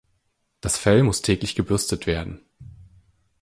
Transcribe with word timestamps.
Das 0.61 0.77
Fell 0.79 1.03
muss 1.03 1.21
täglich 1.21 1.53
gebürstet 1.53 2.07
werden. 2.07 2.41